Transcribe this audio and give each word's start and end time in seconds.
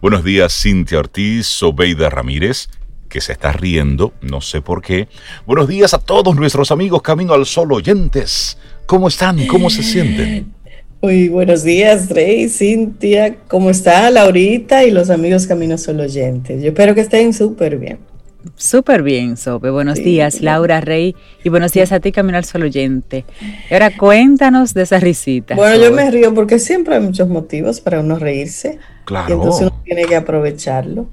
Buenos 0.00 0.24
días, 0.24 0.58
Cintia 0.58 0.98
Ortiz, 0.98 1.46
Sobeida 1.46 2.08
Ramírez, 2.08 2.70
que 3.10 3.20
se 3.20 3.32
está 3.32 3.52
riendo, 3.52 4.14
no 4.22 4.40
sé 4.40 4.62
por 4.62 4.80
qué. 4.80 5.08
Buenos 5.44 5.68
días 5.68 5.92
a 5.92 5.98
todos 5.98 6.34
nuestros 6.34 6.70
amigos 6.70 7.02
Camino 7.02 7.34
al 7.34 7.44
Sol 7.44 7.70
oyentes. 7.70 8.56
¿Cómo 8.86 9.08
están? 9.08 9.46
¿Cómo 9.46 9.68
se 9.68 9.82
sienten? 9.82 10.54
Muy 11.02 11.28
buenos 11.28 11.64
días, 11.64 12.08
Rey, 12.08 12.48
Cintia. 12.48 13.36
¿Cómo 13.46 13.68
está 13.68 14.10
Laurita 14.10 14.84
y 14.84 14.90
los 14.90 15.10
amigos 15.10 15.46
Camino 15.46 15.76
Sol 15.76 16.00
oyentes? 16.00 16.62
Yo 16.62 16.68
espero 16.68 16.94
que 16.94 17.02
estén 17.02 17.34
súper 17.34 17.76
bien. 17.76 17.98
Súper 18.56 19.02
bien, 19.02 19.36
Sobe. 19.36 19.70
Buenos 19.70 19.96
días, 19.96 20.40
Laura 20.40 20.80
Rey. 20.80 21.14
Y 21.44 21.50
buenos 21.50 21.72
días 21.72 21.92
a 21.92 22.00
ti, 22.00 22.10
Camino 22.10 22.38
al 22.38 22.46
Sol 22.46 22.62
oyente. 22.62 23.26
ahora 23.70 23.94
cuéntanos 23.94 24.72
de 24.72 24.82
esa 24.82 24.98
risita. 24.98 25.56
Bueno, 25.56 25.82
yo 25.82 25.92
me 25.92 26.10
río 26.10 26.32
porque 26.32 26.58
siempre 26.58 26.94
hay 26.94 27.02
muchos 27.02 27.28
motivos 27.28 27.80
para 27.80 28.00
uno 28.00 28.18
reírse. 28.18 28.78
Claro. 29.10 29.28
Y 29.28 29.32
entonces 29.32 29.62
uno 29.62 29.82
tiene 29.84 30.04
que 30.04 30.16
aprovecharlo. 30.16 31.08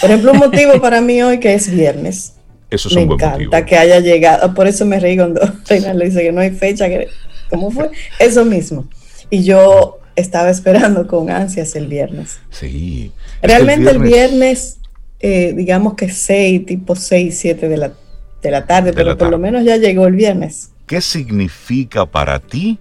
Por 0.00 0.10
ejemplo, 0.10 0.32
un 0.32 0.38
motivo 0.38 0.80
para 0.80 1.00
mí 1.00 1.22
hoy 1.22 1.38
que 1.38 1.54
es 1.54 1.70
viernes. 1.70 2.34
Eso 2.70 2.88
es 2.88 2.94
me 2.94 3.02
un 3.02 3.08
buen 3.08 3.20
encanta 3.20 3.64
que 3.64 3.76
haya 3.76 4.00
llegado. 4.00 4.54
Por 4.54 4.66
eso 4.66 4.84
me 4.84 4.98
reí 4.98 5.16
cuando 5.16 5.40
Reina 5.68 5.94
le 5.94 6.06
dice 6.06 6.22
que 6.22 6.32
no 6.32 6.40
hay 6.40 6.50
fecha. 6.50 6.88
Que, 6.88 7.08
¿Cómo 7.48 7.70
fue? 7.70 7.90
Eso 8.18 8.44
mismo. 8.44 8.88
Y 9.28 9.42
yo 9.42 9.98
estaba 10.16 10.50
esperando 10.50 11.06
con 11.06 11.30
ansias 11.30 11.76
el 11.76 11.86
viernes. 11.86 12.38
Sí. 12.50 13.12
Realmente 13.42 13.90
el 13.90 13.98
viernes 13.98 14.80
eh, 15.22 15.52
digamos 15.54 15.94
que 15.94 16.08
6, 16.08 16.64
tipo 16.64 16.96
6, 16.96 17.38
7 17.38 17.68
de 17.68 17.76
la, 17.76 17.92
de 18.42 18.50
la 18.50 18.66
tarde, 18.66 18.94
pero 18.94 19.18
por 19.18 19.30
lo 19.30 19.38
menos 19.38 19.64
ya 19.64 19.76
llegó 19.76 20.06
el 20.06 20.14
viernes. 20.14 20.70
¿Qué 20.86 21.02
significa 21.02 22.06
para 22.06 22.38
ti 22.38 22.78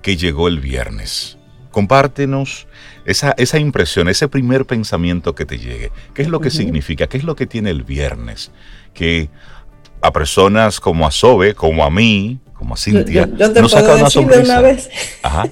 que 0.00 0.16
llegó 0.16 0.46
el 0.46 0.60
viernes? 0.60 1.36
Compártenos 1.72 2.68
esa, 3.04 3.34
esa 3.36 3.58
impresión, 3.58 4.08
ese 4.08 4.28
primer 4.28 4.64
pensamiento 4.64 5.34
que 5.34 5.44
te 5.44 5.58
llegue. 5.58 5.90
¿Qué 6.14 6.22
es 6.22 6.28
lo 6.28 6.40
que 6.40 6.50
significa? 6.50 7.06
¿Qué 7.06 7.18
es 7.18 7.24
lo 7.24 7.36
que 7.36 7.46
tiene 7.46 7.70
el 7.70 7.82
viernes? 7.82 8.50
Que 8.92 9.28
a 10.00 10.12
personas 10.12 10.80
como 10.80 11.06
a 11.06 11.10
Sobe, 11.10 11.54
como 11.54 11.84
a 11.84 11.90
mí, 11.90 12.38
como 12.54 12.74
a 12.74 12.76
Cintia, 12.76 13.28
yo, 13.36 13.52
te 13.52 13.60
nos 13.60 13.72
puedo 13.72 13.96
decir 13.96 14.26
de 14.26 14.38
una 14.38 14.60
vez. 14.60 14.90
Ajá. 15.22 15.48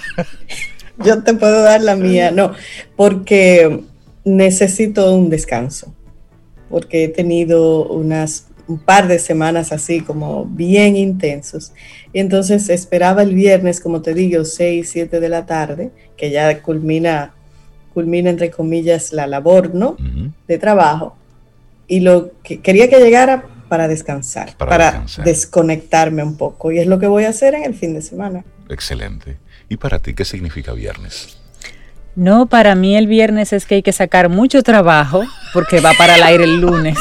yo 0.98 1.22
te 1.22 1.34
puedo 1.34 1.62
dar 1.62 1.80
la 1.80 1.96
mía, 1.96 2.30
no, 2.30 2.52
porque 2.96 3.80
necesito 4.24 5.14
un 5.14 5.30
descanso, 5.30 5.94
porque 6.70 7.04
he 7.04 7.08
tenido 7.08 7.86
unas 7.88 8.48
un 8.66 8.78
par 8.78 9.08
de 9.08 9.18
semanas 9.18 9.72
así 9.72 10.00
como 10.00 10.44
bien 10.44 10.96
intensos. 10.96 11.72
Y 12.12 12.20
entonces 12.20 12.68
esperaba 12.68 13.22
el 13.22 13.34
viernes, 13.34 13.80
como 13.80 14.02
te 14.02 14.14
digo, 14.14 14.44
6, 14.44 14.88
7 14.90 15.20
de 15.20 15.28
la 15.28 15.46
tarde, 15.46 15.90
que 16.16 16.30
ya 16.30 16.62
culmina, 16.62 17.34
culmina 17.92 18.30
entre 18.30 18.50
comillas 18.50 19.12
la 19.12 19.26
labor, 19.26 19.74
¿no? 19.74 19.96
De 20.48 20.58
trabajo. 20.58 21.16
Y 21.86 22.00
lo 22.00 22.32
que 22.42 22.60
quería 22.60 22.88
que 22.88 22.98
llegara 22.98 23.44
para 23.68 23.88
descansar, 23.88 24.56
para, 24.56 25.04
desconectarme 25.24 26.22
un 26.22 26.36
poco. 26.36 26.72
Y 26.72 26.78
es 26.78 26.86
lo 26.86 26.98
que 26.98 27.06
voy 27.06 27.24
a 27.24 27.30
hacer 27.30 27.54
en 27.54 27.64
el 27.64 27.74
fin 27.74 27.94
de 27.94 28.02
semana. 28.02 28.44
Excelente. 28.68 29.38
¿Y 29.68 29.76
para 29.76 29.98
ti 29.98 30.14
qué 30.14 30.24
significa 30.24 30.72
viernes? 30.72 31.38
No, 32.16 32.46
para 32.46 32.76
mí 32.76 32.96
el 32.96 33.08
viernes 33.08 33.52
es 33.52 33.66
que 33.66 33.76
hay 33.76 33.82
que 33.82 33.92
sacar 33.92 34.28
mucho 34.28 34.62
trabajo 34.62 35.24
porque 35.52 35.80
va 35.80 35.94
para 35.94 36.14
el 36.14 36.22
aire 36.22 36.44
el 36.44 36.60
lunes. 36.60 36.96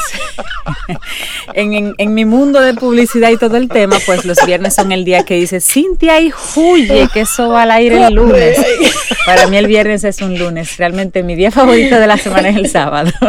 en, 1.54 2.14
mi 2.14 2.26
mundo 2.26 2.60
de 2.62 2.74
publicidad 2.74 3.30
y 3.30 3.38
todo 3.38 3.58
el 3.58 3.70
tema, 3.70 3.98
pues 4.06 4.26
los 4.26 4.44
viernes 4.46 4.74
son 4.74 4.92
el 4.92 5.06
día 5.06 5.24
que 5.24 5.36
dice 5.36 5.62
Cintia 5.62 6.20
y 6.20 6.34
huye, 6.56 7.08
que 7.14 7.22
eso 7.22 7.50
va 7.50 7.64
al 7.64 7.72
aire 7.72 8.04
el 8.04 8.14
lunes. 8.16 8.58
Para 9.26 9.46
mí 9.48 9.58
el 9.58 9.68
viernes 9.68 10.04
es 10.04 10.20
un 10.22 10.38
lunes. 10.38 10.78
Realmente 10.78 11.22
mi 11.22 11.36
día 11.36 11.52
favorito 11.52 12.00
de 12.00 12.08
la 12.08 12.18
semana 12.18 12.50
es 12.50 12.56
el 12.56 12.70
sábado. 12.70 13.12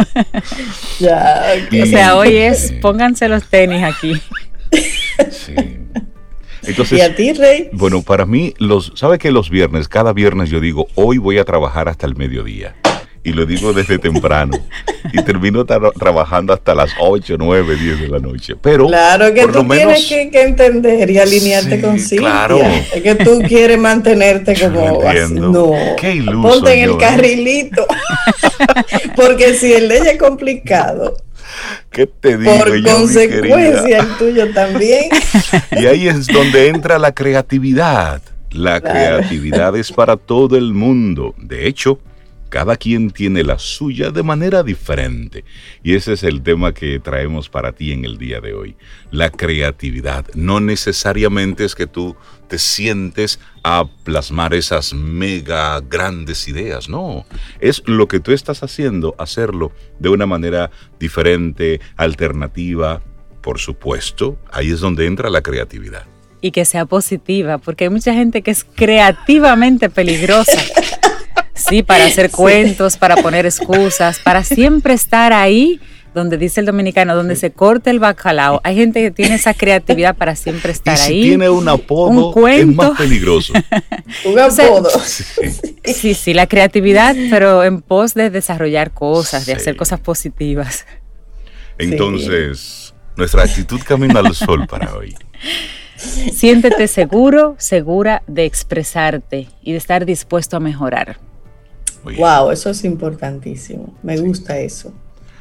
O 1.01 1.87
sea, 1.87 2.17
hoy 2.17 2.37
es 2.37 2.73
pónganse 2.81 3.29
los 3.29 3.45
tenis 3.45 3.83
aquí. 3.83 4.21
Sí. 5.31 5.55
Entonces, 6.67 6.99
¿Y 6.99 7.03
a 7.03 7.15
ti, 7.15 7.33
Rey? 7.33 7.69
Bueno, 7.73 8.03
para 8.03 8.27
mí, 8.27 8.55
los, 8.59 8.93
¿sabe 8.95 9.19
que 9.19 9.31
los 9.31 9.51
viernes, 9.51 9.89
cada 9.89 10.13
viernes 10.13 10.51
yo 10.51 10.61
digo, 10.61 10.87
hoy 10.95 11.19
voy 11.19 11.39
a 11.39 11.45
trabajar 11.45 11.89
hasta 11.89 12.07
el 12.07 12.17
mediodía? 12.17 12.75
Y 13.23 13.33
lo 13.33 13.47
digo 13.47 13.73
desde 13.73 13.99
temprano. 13.99 14.59
y 15.13 15.23
termino 15.23 15.65
trabajando 15.65 16.53
hasta 16.53 16.75
las 16.75 16.91
8, 16.99 17.37
9, 17.39 17.77
10 17.77 18.01
de 18.01 18.09
la 18.09 18.19
noche. 18.19 18.55
Pero 18.61 18.87
claro 18.87 19.33
que 19.33 19.47
tú 19.47 19.67
tienes 19.67 20.07
que, 20.07 20.43
entender 20.43 21.11
y 21.11 21.19
alinearte 21.19 21.81
con 21.81 21.99
sí. 21.99 22.17
Claro. 22.17 22.61
Es 22.61 23.03
que 23.03 23.15
tú 23.15 23.41
quieres 23.49 23.79
mantenerte 23.79 24.55
como 24.55 25.03
no, 25.31 25.73
Qué 25.99 26.17
iluso 26.17 26.43
Ponte 26.43 26.75
en 26.75 26.91
el 26.91 26.99
carrilito. 26.99 27.87
Porque 29.17 29.55
si 29.55 29.73
el 29.73 29.89
ley 29.89 30.03
es 30.07 30.19
complicado, 30.19 31.17
¿Qué 31.91 32.07
te 32.07 32.37
digo 32.37 32.59
Por 32.59 32.83
consecuencia, 32.83 33.99
el 33.99 34.17
tuyo 34.17 34.53
también. 34.53 35.11
Y 35.73 35.87
ahí 35.87 36.09
es 36.09 36.27
donde 36.27 36.69
entra 36.69 36.99
la 36.99 37.13
creatividad. 37.13 38.21
La 38.51 38.81
creatividad 38.81 39.77
es 39.77 39.91
para 39.91 40.17
todo 40.17 40.57
el 40.57 40.73
mundo. 40.75 41.35
De 41.39 41.67
hecho, 41.67 41.99
cada 42.55 42.77
quien 42.77 43.11
tiene 43.11 43.43
la 43.43 43.59
suya 43.59 44.11
de 44.11 44.23
manera 44.23 44.63
diferente. 44.63 45.45
Y 45.83 45.97
ese 45.97 46.13
es 46.13 46.23
el 46.23 46.41
tema 46.41 46.73
que 46.73 47.01
traemos 47.01 47.49
para 47.49 47.73
ti 47.73 47.91
en 47.91 48.05
el 48.05 48.17
día 48.17 48.41
de 48.41 48.55
hoy. 48.55 48.77
La 49.11 49.31
creatividad. 49.31 50.25
No 50.35 50.61
necesariamente 50.61 51.65
es 51.65 51.75
que 51.75 51.89
tú 51.89 52.15
te 52.47 52.61
sientes 52.61 53.41
a 53.65 53.87
plasmar 54.05 54.55
esas 54.55 54.95
mega 54.95 55.81
grandes 55.81 56.47
ideas. 56.47 56.89
No, 56.89 57.27
es 57.59 57.83
lo 57.87 58.07
que 58.07 58.21
tú 58.21 58.31
estás 58.31 58.63
haciendo, 58.63 59.17
hacerlo 59.19 59.73
de 59.99 60.11
una 60.11 60.27
manera 60.27 60.71
diferente, 61.01 61.81
alternativa. 61.97 63.03
Por 63.43 63.59
supuesto, 63.59 64.39
ahí 64.53 64.71
es 64.71 64.79
donde 64.79 65.07
entra 65.07 65.29
la 65.29 65.43
creatividad 65.43 66.07
y 66.41 66.51
que 66.51 66.67
sea 66.67 66.85
positiva, 66.85 67.57
porque 67.57 67.85
hay 67.85 67.91
mucha 67.91 68.13
gente 68.13 68.43
que 68.43 68.51
es 68.51 68.65
creativamente 68.65 69.89
peligrosa. 69.89 70.53
Sí, 71.69 71.83
para 71.83 72.05
hacer 72.05 72.31
cuentos, 72.33 72.97
para 72.97 73.17
poner 73.17 73.47
excusas, 73.47 74.19
para 74.19 74.45
siempre 74.45 74.95
estar 74.95 75.33
ahí 75.33 75.81
donde 76.15 76.39
dice 76.39 76.61
el 76.61 76.67
dominicano, 76.67 77.17
donde 77.17 77.35
se 77.35 77.51
corta 77.51 77.91
el 77.91 77.99
bacalao. 77.99 78.61
Hay 78.63 78.77
gente 78.77 79.03
que 79.03 79.11
tiene 79.11 79.35
esa 79.35 79.53
creatividad 79.53 80.17
para 80.17 80.37
siempre 80.37 80.71
estar 80.71 80.95
y 80.95 80.99
si 80.99 81.13
ahí. 81.13 81.23
tiene 81.23 81.49
un 81.49 81.69
apodo, 81.69 82.47
es 82.47 82.67
más 82.69 82.97
peligroso. 82.97 83.53
un 84.25 84.39
apodo. 84.39 84.91
sí. 85.85 86.15
sí, 86.15 86.33
la 86.33 86.47
creatividad, 86.47 87.17
pero 87.31 87.65
en 87.65 87.83
pos 87.83 88.15
de 88.15 88.31
desarrollar 88.31 88.93
cosas, 88.93 89.45
de 89.45 89.55
hacer 89.55 89.75
cosas 89.75 89.99
positivas. 89.99 90.87
Entonces, 91.79 92.95
nuestra 93.17 93.43
actitud 93.43 93.81
camina 93.85 94.21
al 94.21 94.35
sol 94.37 94.69
para 94.69 94.95
hoy. 94.95 95.17
Siéntete 95.97 96.87
seguro, 96.87 97.57
segura 97.59 98.23
de 98.29 98.45
expresarte 98.45 99.49
y 99.63 99.73
de 99.73 99.79
estar 99.79 100.07
dispuesto 100.07 100.57
a 100.57 100.61
mejorar. 100.61 101.19
Wow, 102.05 102.51
eso 102.51 102.71
es 102.71 102.85
importantísimo. 102.85 103.95
Me 104.03 104.19
gusta 104.19 104.59
eso. 104.59 104.93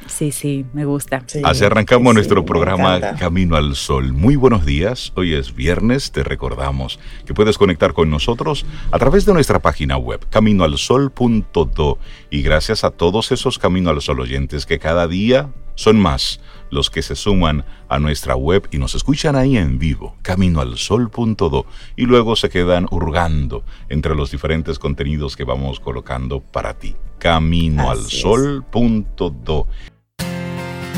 Sí, 0.06 0.32
sí, 0.32 0.66
me 0.72 0.84
gusta. 0.84 1.24
Así 1.44 1.64
arrancamos 1.64 2.14
nuestro 2.14 2.44
programa 2.44 3.16
Camino 3.18 3.56
al 3.56 3.74
Sol. 3.74 4.12
Muy 4.12 4.36
buenos 4.36 4.66
días, 4.66 5.12
hoy 5.16 5.34
es 5.34 5.54
viernes, 5.54 6.12
te 6.12 6.22
recordamos 6.22 6.98
que 7.24 7.32
puedes 7.32 7.56
conectar 7.56 7.94
con 7.94 8.10
nosotros 8.10 8.66
a 8.90 8.98
través 8.98 9.24
de 9.24 9.32
nuestra 9.32 9.60
página 9.60 9.96
web, 9.96 10.20
caminoalsol.do. 10.28 11.98
Y 12.30 12.42
gracias 12.42 12.84
a 12.84 12.90
todos 12.90 13.32
esos 13.32 13.58
Camino 13.58 13.90
al 13.90 14.02
Sol 14.02 14.20
oyentes 14.20 14.66
que 14.66 14.78
cada 14.78 15.08
día 15.08 15.50
son 15.74 15.98
más 15.98 16.40
los 16.74 16.90
que 16.90 17.00
se 17.00 17.16
suman 17.16 17.64
a 17.88 17.98
nuestra 17.98 18.36
web 18.36 18.68
y 18.70 18.76
nos 18.78 18.94
escuchan 18.94 19.36
ahí 19.36 19.56
en 19.56 19.78
vivo, 19.78 20.18
caminoalsol.do, 20.22 21.64
y 21.96 22.04
luego 22.04 22.36
se 22.36 22.50
quedan 22.50 22.86
hurgando 22.90 23.64
entre 23.88 24.14
los 24.14 24.30
diferentes 24.30 24.78
contenidos 24.78 25.34
que 25.36 25.44
vamos 25.44 25.80
colocando 25.80 26.40
para 26.40 26.74
ti. 26.74 26.94
Caminoalsol.do. 27.18 29.66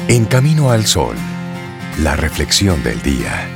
En 0.08 0.24
Camino 0.24 0.70
al 0.70 0.86
Sol, 0.86 1.16
la 2.02 2.16
reflexión 2.16 2.82
del 2.82 3.00
día. 3.02 3.55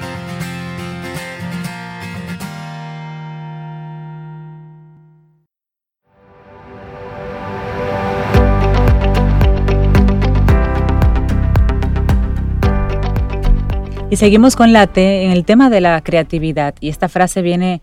Y 14.11 14.17
seguimos 14.17 14.57
con 14.57 14.73
la 14.73 14.89
T 14.89 15.25
en 15.25 15.31
el 15.31 15.45
tema 15.45 15.71
de 15.71 15.81
la 15.81 16.01
creatividad. 16.03 16.75
Y 16.81 16.89
esta 16.89 17.09
frase 17.09 17.43
viene 17.43 17.81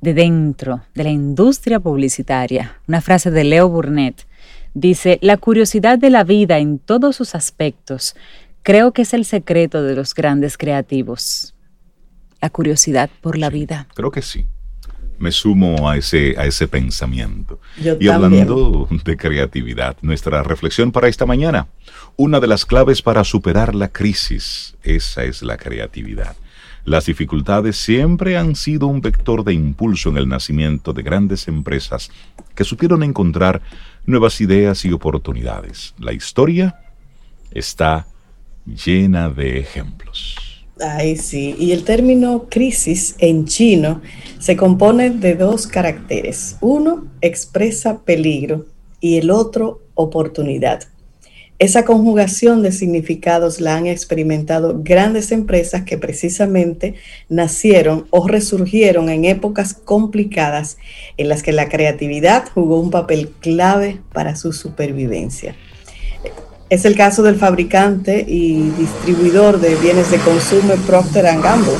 de 0.00 0.14
dentro, 0.14 0.80
de 0.94 1.04
la 1.04 1.10
industria 1.10 1.78
publicitaria. 1.78 2.78
Una 2.88 3.02
frase 3.02 3.30
de 3.30 3.44
Leo 3.44 3.68
Burnett. 3.68 4.26
Dice, 4.72 5.18
la 5.20 5.36
curiosidad 5.36 5.98
de 5.98 6.08
la 6.08 6.24
vida 6.24 6.58
en 6.58 6.78
todos 6.78 7.16
sus 7.16 7.34
aspectos 7.34 8.16
creo 8.62 8.92
que 8.92 9.02
es 9.02 9.12
el 9.12 9.26
secreto 9.26 9.82
de 9.82 9.94
los 9.94 10.14
grandes 10.14 10.56
creativos. 10.56 11.54
La 12.40 12.48
curiosidad 12.48 13.10
por 13.20 13.36
la 13.36 13.50
vida. 13.50 13.86
Creo 13.94 14.10
que 14.10 14.22
sí 14.22 14.46
me 15.20 15.30
sumo 15.32 15.88
a 15.88 15.98
ese, 15.98 16.34
a 16.38 16.46
ese 16.46 16.66
pensamiento. 16.66 17.60
y 17.78 18.08
hablando 18.08 18.88
de 19.04 19.16
creatividad, 19.16 19.96
nuestra 20.00 20.42
reflexión 20.42 20.90
para 20.90 21.08
esta 21.08 21.26
mañana, 21.26 21.68
una 22.16 22.40
de 22.40 22.46
las 22.46 22.64
claves 22.64 23.02
para 23.02 23.22
superar 23.22 23.74
la 23.74 23.88
crisis, 23.88 24.76
esa 24.82 25.22
es 25.24 25.42
la 25.42 25.58
creatividad. 25.58 26.34
Las 26.86 27.04
dificultades 27.04 27.76
siempre 27.76 28.38
han 28.38 28.56
sido 28.56 28.86
un 28.86 29.02
vector 29.02 29.44
de 29.44 29.52
impulso 29.52 30.08
en 30.08 30.16
el 30.16 30.26
nacimiento 30.26 30.94
de 30.94 31.02
grandes 31.02 31.46
empresas 31.48 32.10
que 32.54 32.64
supieron 32.64 33.02
encontrar 33.02 33.60
nuevas 34.06 34.40
ideas 34.40 34.86
y 34.86 34.92
oportunidades. 34.92 35.94
La 35.98 36.14
historia 36.14 36.80
está 37.50 38.06
llena 38.64 39.28
de 39.28 39.58
ejemplos. 39.58 40.49
Ay, 40.80 41.16
sí. 41.16 41.54
Y 41.58 41.72
el 41.72 41.84
término 41.84 42.46
crisis 42.48 43.14
en 43.18 43.44
chino 43.44 44.00
se 44.38 44.56
compone 44.56 45.10
de 45.10 45.34
dos 45.34 45.66
caracteres. 45.66 46.56
Uno 46.60 47.06
expresa 47.20 48.02
peligro 48.02 48.66
y 49.00 49.18
el 49.18 49.30
otro 49.30 49.82
oportunidad. 49.94 50.84
Esa 51.58 51.84
conjugación 51.84 52.62
de 52.62 52.72
significados 52.72 53.60
la 53.60 53.76
han 53.76 53.86
experimentado 53.86 54.80
grandes 54.82 55.30
empresas 55.30 55.82
que 55.82 55.98
precisamente 55.98 56.94
nacieron 57.28 58.06
o 58.08 58.26
resurgieron 58.26 59.10
en 59.10 59.26
épocas 59.26 59.74
complicadas 59.74 60.78
en 61.18 61.28
las 61.28 61.42
que 61.42 61.52
la 61.52 61.68
creatividad 61.68 62.44
jugó 62.54 62.80
un 62.80 62.90
papel 62.90 63.28
clave 63.40 64.00
para 64.14 64.36
su 64.36 64.54
supervivencia. 64.54 65.54
Es 66.70 66.84
el 66.84 66.94
caso 66.94 67.24
del 67.24 67.34
fabricante 67.34 68.24
y 68.28 68.70
distribuidor 68.78 69.60
de 69.60 69.74
bienes 69.74 70.12
de 70.12 70.18
consumo 70.18 70.74
Procter 70.86 71.24
Gamble, 71.24 71.72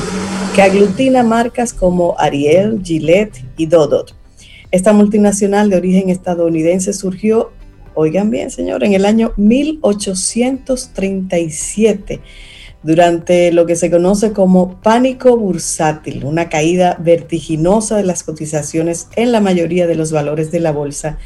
que 0.53 0.61
aglutina 0.61 1.23
marcas 1.23 1.73
como 1.73 2.19
Ariel, 2.19 2.81
Gillette 2.83 3.41
y 3.55 3.67
Dodot. 3.67 4.13
Esta 4.69 4.91
multinacional 4.91 5.69
de 5.69 5.77
origen 5.77 6.09
estadounidense 6.09 6.91
surgió, 6.91 7.53
oigan 7.93 8.31
bien 8.31 8.51
señor, 8.51 8.83
en 8.83 8.91
el 8.91 9.05
año 9.05 9.31
1837 9.37 12.19
durante 12.83 13.53
lo 13.53 13.65
que 13.65 13.77
se 13.77 13.89
conoce 13.91 14.33
como 14.33 14.81
pánico 14.81 15.37
bursátil, 15.37 16.25
una 16.25 16.49
caída 16.49 16.97
vertiginosa 16.99 17.95
de 17.95 18.03
las 18.03 18.23
cotizaciones 18.23 19.07
en 19.15 19.31
la 19.31 19.39
mayoría 19.39 19.87
de 19.87 19.95
los 19.95 20.11
valores 20.11 20.51
de 20.51 20.59
la 20.59 20.73
bolsa 20.73 21.17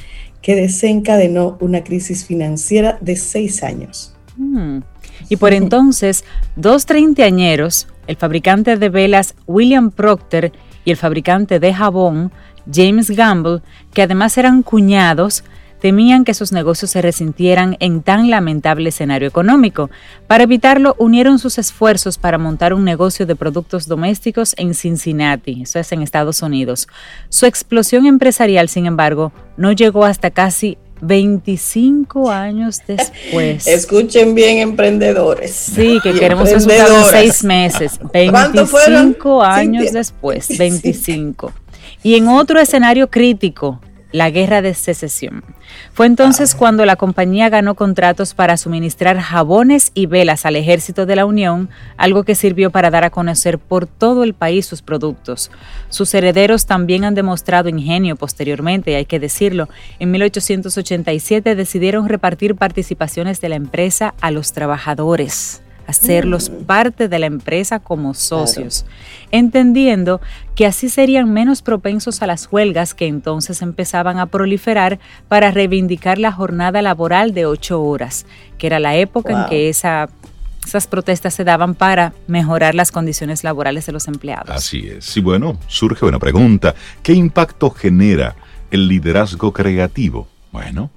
que 0.46 0.56
desencadenó 0.56 1.58
una 1.60 1.84
crisis 1.84 2.24
financiera 2.24 3.00
de 3.02 3.16
seis 3.16 3.64
años. 3.64 4.14
Mm. 4.38 4.82
Y 5.28 5.38
por 5.38 5.54
entonces, 5.54 6.24
dos 6.56 6.86
treintañeros, 6.86 7.88
el 8.06 8.16
fabricante 8.16 8.78
de 8.78 8.90
velas 8.90 9.34
William 9.48 9.90
Procter 9.90 10.52
y 10.84 10.92
el 10.92 10.98
fabricante 10.98 11.60
de 11.60 11.74
jabón 11.74 12.32
James 12.72 13.10
Gamble, 13.10 13.64
que 13.92 14.04
además 14.04 14.38
eran 14.38 14.62
cuñados, 14.62 15.44
temían 15.80 16.24
que 16.24 16.34
sus 16.34 16.52
negocios 16.52 16.92
se 16.92 17.02
resintieran 17.02 17.78
en 17.80 18.02
tan 18.02 18.30
lamentable 18.30 18.90
escenario 18.90 19.28
económico. 19.28 19.90
Para 20.28 20.44
evitarlo, 20.44 20.96
unieron 20.98 21.40
sus 21.40 21.58
esfuerzos 21.58 22.18
para 22.18 22.38
montar 22.38 22.74
un 22.74 22.84
negocio 22.84 23.26
de 23.26 23.36
productos 23.36 23.88
domésticos 23.88 24.54
en 24.58 24.74
Cincinnati, 24.74 25.62
eso 25.64 25.80
es 25.80 25.92
en 25.92 26.02
Estados 26.02 26.42
Unidos. 26.42 26.88
Su 27.30 27.46
explosión 27.46 28.06
empresarial, 28.06 28.70
sin 28.70 28.86
embargo, 28.86 29.32
no 29.58 29.72
llegó 29.72 30.06
hasta 30.06 30.32
casi 30.32 30.78
25 31.02 32.32
años 32.32 32.82
después. 32.88 33.68
Escuchen 33.68 34.36
bien, 34.36 34.60
emprendedores. 34.60 35.52
Sí, 35.52 36.00
que 36.02 36.14
queremos 36.14 36.50
resultados 36.50 37.14
en 37.14 37.20
seis 37.20 37.44
meses. 37.44 38.00
25 38.14 39.44
años 39.44 39.92
después, 39.92 40.48
25. 40.58 41.54
Y 42.04 42.16
en 42.16 42.28
otro 42.28 42.60
escenario 42.60 43.10
crítico, 43.10 43.82
la 44.12 44.30
guerra 44.30 44.62
de 44.62 44.74
secesión. 44.74 45.44
Fue 45.94 46.06
entonces 46.06 46.56
cuando 46.56 46.86
la 46.86 46.96
compañía 46.96 47.50
ganó 47.50 47.76
contratos 47.76 48.34
para 48.34 48.58
suministrar 48.58 49.20
jabones 49.20 49.92
y 49.94 50.06
velas 50.06 50.46
al 50.46 50.56
ejército 50.56 51.06
de 51.06 51.16
la 51.16 51.26
Unión, 51.26 51.70
algo 51.98 52.24
que 52.24 52.36
sirvió 52.36 52.72
para 52.72 52.90
dar 52.90 53.04
a 53.04 53.10
conocer 53.10 53.60
por 53.60 53.88
todo 53.88 54.24
el 54.24 54.34
país 54.34 54.66
sus 54.66 54.82
productos. 54.82 55.52
Sus 55.90 56.14
herederos 56.14 56.66
también 56.66 57.04
han 57.04 57.16
demostrado 57.16 57.70
ingenio 57.70 58.16
posteriormente, 58.16 58.96
hay 58.96 59.06
que 59.06 59.20
decirlo. 59.20 59.70
En 60.00 60.12
1887 60.12 61.56
decidieron 61.56 62.08
repartir 62.08 62.56
participaciones 62.56 63.42
de 63.42 63.50
la 63.50 63.56
empresa 63.56 64.14
a 64.22 64.32
los 64.32 64.54
trabajadores 64.54 65.62
hacerlos 65.88 66.50
mm. 66.50 66.64
parte 66.66 67.08
de 67.08 67.20
la 67.20 67.26
empresa 67.26 67.80
como 67.80 68.14
socios, 68.14 68.86
entendiendo 69.32 70.22
que 70.56 70.66
así 70.66 70.90
serían 70.90 71.32
menos 71.32 71.62
propensos 71.62 72.22
a 72.22 72.28
las 72.28 72.48
huelgas 72.52 72.94
que 72.94 73.08
entonces 73.08 73.62
empezaban 73.62 74.20
a 74.20 74.26
proliferar 74.26 75.00
para 75.28 75.52
reivindicar 75.52 76.18
la 76.18 76.32
jornada 76.32 76.82
laboral 76.82 77.34
de 77.34 77.46
ocho 77.46 77.82
horas, 77.82 78.26
que 78.58 78.68
era 78.68 78.80
la 78.80 78.96
época 78.96 79.34
en 79.34 79.50
que 79.50 79.70
esa, 79.70 80.10
esas 80.66 80.88
protestas 80.88 81.34
se 81.34 81.44
daban 81.44 81.76
para 81.76 82.14
mejorar 82.28 82.76
las 82.76 82.92
condiciones 82.92 83.44
laborales 83.44 83.86
de 83.86 83.92
los 83.92 84.08
empleados. 84.08 84.50
Así 84.50 84.88
es. 84.88 85.16
Y 85.18 85.22
bueno, 85.22 85.60
surge 85.68 86.06
una 86.06 86.20
pregunta. 86.20 86.74
¿Qué 87.04 87.14
impacto 87.14 87.70
genera 87.70 88.36
el 88.72 88.88
liderazgo 88.88 89.54
creativo? 89.54 90.28
Bueno, 90.52 90.90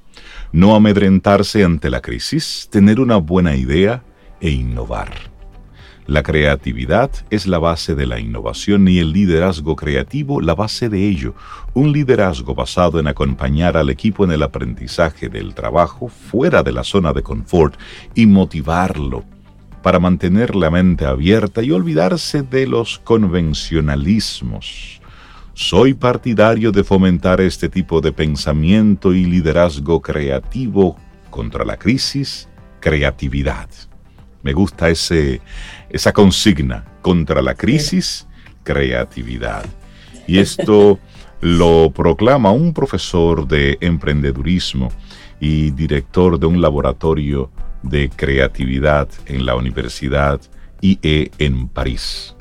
no 0.53 0.75
amedrentarse 0.75 1.65
ante 1.65 1.91
la 1.91 2.01
crisis, 2.01 2.69
tener 2.71 3.01
una 3.01 3.17
buena 3.17 3.57
idea, 3.57 4.03
e 4.41 4.51
innovar. 4.51 5.39
La 6.09 6.23
creatividad 6.23 7.11
es 7.29 7.47
la 7.47 7.59
base 7.59 7.95
de 7.95 8.07
la 8.07 8.19
innovación 8.19 8.89
y 8.89 8.99
el 8.99 9.13
liderazgo 9.13 9.77
creativo 9.77 10.41
la 10.41 10.55
base 10.55 10.89
de 10.89 11.07
ello. 11.07 11.35
Un 11.75 11.93
liderazgo 11.93 12.55
basado 12.55 12.99
en 12.99 13.09
acompañar 13.09 13.77
al 13.77 13.91
equipo 13.91 14.25
en 14.25 14.33
el 14.33 14.43
aprendizaje 14.43 15.29
del 15.29 15.55
trabajo 15.55 16.09
fuera 16.09 16.63
de 16.63 16.73
la 16.73 16.83
zona 16.83 17.13
de 17.13 17.23
confort 17.23 17.79
y 18.15 18.25
motivarlo 18.25 19.23
para 19.83 19.99
mantener 19.99 20.57
la 20.57 20.71
mente 20.71 21.05
abierta 21.05 21.63
y 21.63 21.73
olvidarse 21.73 22.43
de 22.43 22.67
los 22.67 22.99
convencionalismos. 23.01 25.03
Soy 25.53 25.93
partidario 25.93 26.73
de 26.73 26.85
fomentar 26.85 27.43
este 27.43 27.69
tipo 27.69 28.01
de 28.01 28.13
pensamiento 28.13 29.13
y 29.13 29.27
liderazgo 29.27 30.01
creativo 30.01 30.97
contra 31.31 31.67
la 31.67 31.77
crisis, 31.77 32.49
creatividad. 32.81 33.69
Me 34.43 34.53
gusta 34.53 34.89
ese, 34.89 35.41
esa 35.91 36.13
consigna 36.13 36.85
contra 37.03 37.43
la 37.43 37.55
crisis, 37.55 38.27
creatividad. 38.63 39.65
Y 40.27 40.39
esto 40.39 40.99
lo 41.41 41.91
proclama 41.91 42.51
un 42.51 42.73
profesor 42.73 43.47
de 43.47 43.79
emprendedurismo 43.81 44.91
y 45.41 45.71
director 45.71 46.39
de 46.39 46.47
un 46.47 46.61
laboratorio 46.61 47.51
de 47.83 48.11
creatividad 48.11 49.09
en 49.27 49.47
la 49.47 49.55
Universidad 49.55 50.41
IE 50.81 51.31
en 51.39 51.69
París. 51.69 52.35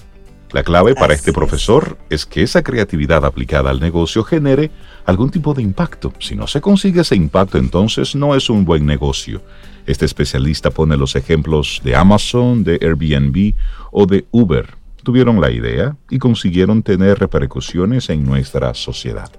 La 0.54 0.63
clave 0.63 0.96
para 0.96 1.13
este 1.13 1.34
profesor 1.34 1.98
es 2.10 2.25
que 2.25 2.42
esa 2.42 2.63
creatividad 2.63 3.25
aplicada 3.25 3.70
al 3.70 3.82
negocio 3.82 4.24
genere 4.24 4.72
algún 5.06 5.30
tipo 5.30 5.54
de 5.54 5.62
impacto. 5.62 6.13
Si 6.20 6.36
no 6.36 6.48
se 6.48 6.62
consigue 6.62 7.01
ese 7.01 7.16
impacto, 7.16 7.58
entonces 7.58 8.16
no 8.16 8.34
es 8.34 8.50
un 8.50 8.63
buen 8.63 8.86
negocio. 8.86 9.42
Este 9.86 10.06
especialista 10.06 10.72
pone 10.72 10.96
los 10.96 11.18
ejemplos 11.18 11.82
de 11.84 11.96
Amazon, 11.96 12.63
de 12.63 12.80
Airbnb 12.82 13.56
o 13.92 14.06
de 14.06 14.25
Uber. 14.32 14.68
Tuvieron 15.04 15.42
la 15.42 15.51
idea 15.51 15.98
y 16.10 16.18
consiguieron 16.18 16.82
tener 16.82 17.20
repercusiones 17.20 18.10
en 18.10 18.25
nuestra 18.25 18.74
sociedad. 18.74 19.30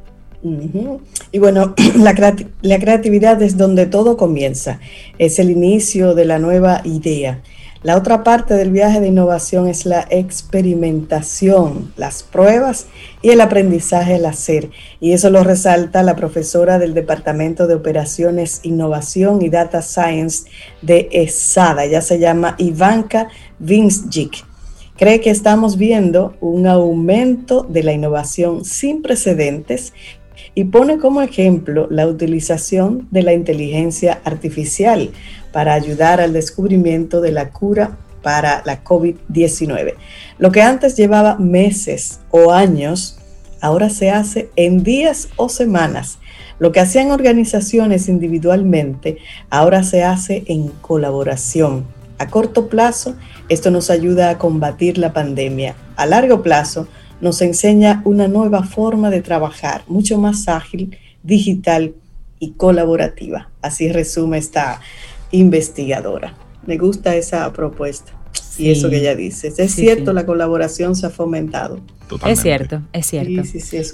Y 1.33 1.39
bueno, 1.39 1.75
la, 1.97 2.37
la 2.63 2.79
creatividad 2.79 3.43
es 3.43 3.57
donde 3.57 3.87
todo 3.87 4.19
comienza. 4.19 4.79
Es 5.19 5.39
el 5.39 5.51
inicio 5.51 6.15
de 6.15 6.27
la 6.27 6.39
nueva 6.39 6.83
idea. 6.85 7.41
La 7.85 7.97
otra 7.97 8.25
parte 8.25 8.55
del 8.55 8.73
viaje 8.73 9.01
de 9.01 9.07
innovación 9.07 9.69
es 9.69 9.87
la 9.87 10.05
experimentación, 10.11 11.93
las 11.97 12.25
pruebas 12.25 12.87
y 13.23 13.31
el 13.31 13.41
aprendizaje 13.41 14.17
al 14.17 14.27
hacer. 14.27 14.71
Y 14.99 15.13
eso 15.13 15.31
lo 15.31 15.45
resalta 15.45 16.03
la 16.03 16.17
profesora 16.17 16.81
del 16.81 16.93
Departamento 16.93 17.69
de 17.69 17.77
Operaciones, 17.77 18.61
Innovación 18.65 19.43
y 19.43 19.49
Data 19.49 19.81
Science 19.81 20.51
de 20.83 21.09
ESADA. 21.13 21.85
Ella 21.85 22.01
se 22.01 22.19
llama 22.19 22.57
Ivanka 22.59 23.29
Vinsjik. 23.61 24.45
Cree 24.97 25.21
que 25.21 25.31
estamos 25.31 25.79
viendo 25.79 26.35
un 26.41 26.67
aumento 26.67 27.63
de 27.63 27.85
la 27.85 27.93
innovación 27.93 28.65
sin 28.65 29.03
precedentes 29.03 29.93
y 30.55 30.65
pone 30.65 30.99
como 30.99 31.23
ejemplo 31.23 31.87
la 31.91 32.07
utilización 32.07 33.07
de 33.11 33.23
la 33.23 33.33
inteligencia 33.33 34.21
artificial 34.25 35.11
para 35.53 35.75
ayudar 35.75 36.21
al 36.21 36.33
descubrimiento 36.33 37.21
de 37.21 37.33
la 37.33 37.51
cura 37.51 37.99
para 38.23 38.63
la 38.65 38.85
COVID-19. 38.85 39.95
Lo 40.39 40.53
que 40.53 40.63
antes 40.63 40.97
llevaba 40.97 41.37
meses 41.39 42.21
o 42.31 42.53
años, 42.53 43.19
ahora 43.61 43.91
se 43.91 44.11
hace 44.11 44.51
en 44.57 44.83
días 44.83 45.29
o 45.37 45.49
semanas. 45.49 46.19
Lo 46.59 46.73
que 46.73 46.81
hacían 46.81 47.11
organizaciones 47.13 48.09
individualmente, 48.09 49.19
ahora 49.49 49.85
se 49.85 50.03
hace 50.03 50.45
en 50.49 50.69
colaboración. 50.69 51.87
A 52.19 52.27
corto 52.29 52.69
plazo, 52.69 53.15
esto 53.49 53.71
nos 53.71 53.91
ayuda 53.91 54.31
a 54.31 54.39
combatir 54.39 54.99
la 54.99 55.13
pandemia. 55.13 55.77
A 55.95 56.05
largo 56.05 56.43
plazo, 56.43 56.89
nos 57.21 57.43
enseña 57.43 58.03
una 58.05 58.29
nueva 58.29 58.63
forma 58.65 59.11
de 59.11 59.23
trabajar, 59.23 59.83
mucho 59.89 60.19
más 60.19 60.49
ágil, 60.49 60.97
digital 61.23 61.95
y 62.39 62.53
colaborativa. 62.53 63.51
Así 63.63 63.91
resume 63.91 64.39
esta 64.39 64.81
investigadora. 65.31 66.35
Me 66.67 66.77
gusta 66.77 67.17
esa 67.17 67.53
propuesta 67.53 68.13
y 68.59 68.71
eso 68.71 68.91
que 68.91 68.99
ella 68.99 69.15
dice. 69.15 69.53
Es 69.57 69.75
cierto, 69.75 70.13
la 70.13 70.27
colaboración 70.27 70.95
se 70.95 71.07
ha 71.07 71.11
fomentado. 71.11 71.81
Es 72.27 72.41
cierto, 72.41 72.83
es 72.93 73.07
cierto. 73.07 73.43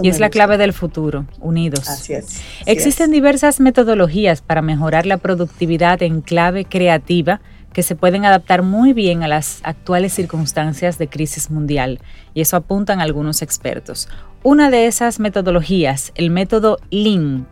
y 0.02 0.08
es 0.08 0.20
la 0.20 0.30
clave 0.30 0.56
del 0.56 0.72
futuro, 0.72 1.26
unidos. 1.40 1.88
Así 1.88 2.12
es. 2.12 2.40
Existen 2.64 3.10
diversas 3.10 3.58
metodologías 3.58 4.40
para 4.40 4.62
mejorar 4.62 5.04
la 5.04 5.16
productividad 5.16 6.00
en 6.02 6.20
clave 6.20 6.64
creativa 6.64 7.40
que 7.72 7.82
se 7.82 7.96
pueden 7.96 8.24
adaptar 8.24 8.62
muy 8.62 8.92
bien 8.92 9.24
a 9.24 9.28
las 9.28 9.58
actuales 9.64 10.12
circunstancias 10.14 10.96
de 10.96 11.08
crisis 11.08 11.50
mundial, 11.50 11.98
y 12.34 12.40
eso 12.40 12.56
apuntan 12.56 13.00
algunos 13.00 13.40
expertos. 13.40 14.08
Una 14.42 14.70
de 14.70 14.86
esas 14.86 15.20
metodologías, 15.20 16.12
el 16.16 16.30
método 16.30 16.78
Lean, 16.90 17.46